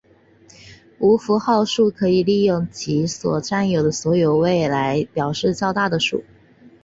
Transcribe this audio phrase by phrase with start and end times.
[0.97, 6.23] 无符号数可以利用其所占有的所有位来表示较大的数。